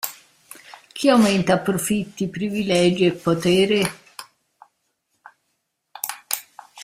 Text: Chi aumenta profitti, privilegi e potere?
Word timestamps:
Chi 0.93 1.09
aumenta 1.11 1.59
profitti, 1.59 2.27
privilegi 2.27 3.05
e 3.05 3.11
potere? 3.11 3.81